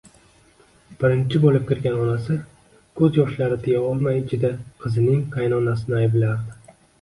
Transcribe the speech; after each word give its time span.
Birinchi 1.01 1.41
bo`lib 1.43 1.67
kirgan 1.71 1.99
onasi 2.05 2.37
ko`z 3.01 3.11
yoshlarini 3.19 3.61
tiya 3.67 3.83
olmay 3.91 4.19
ichida 4.23 4.51
qizining 4.87 5.23
qaynonasini 5.37 5.97
ayblardi 6.01 6.75